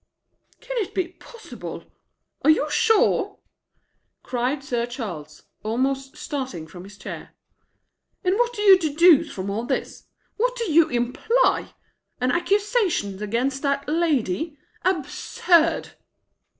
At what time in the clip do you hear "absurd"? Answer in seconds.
14.83-15.89